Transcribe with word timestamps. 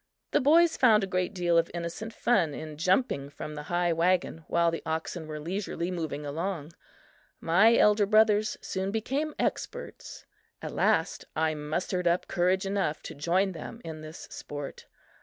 The 0.31 0.41
boys 0.41 0.77
found 0.77 1.03
a 1.03 1.05
great 1.05 1.31
deal 1.31 1.59
of 1.59 1.69
innocent 1.75 2.11
fun 2.11 2.55
in 2.55 2.75
jumping 2.75 3.29
from 3.29 3.53
the 3.53 3.61
high 3.69 3.93
wagon 3.93 4.43
while 4.47 4.71
the 4.71 4.81
oxen 4.83 5.27
were 5.27 5.39
leisurely 5.39 5.91
moving 5.91 6.25
along. 6.25 6.73
My 7.39 7.75
elder 7.77 8.07
brothers 8.07 8.57
soon 8.61 8.89
became 8.89 9.35
experts. 9.37 10.25
At 10.59 10.71
last, 10.73 11.25
I 11.35 11.53
mustered 11.53 12.07
up 12.07 12.27
courage 12.27 12.65
enough 12.65 13.03
to 13.03 13.13
join 13.13 13.51
them 13.51 13.79
in 13.85 14.01
this 14.01 14.21
sport. 14.31 14.87